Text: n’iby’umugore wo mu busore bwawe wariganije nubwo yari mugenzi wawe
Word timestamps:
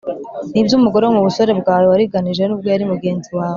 n’iby’umugore 0.53 1.03
wo 1.05 1.13
mu 1.17 1.21
busore 1.27 1.51
bwawe 1.61 1.85
wariganije 1.91 2.43
nubwo 2.45 2.67
yari 2.73 2.83
mugenzi 2.91 3.29
wawe 3.37 3.49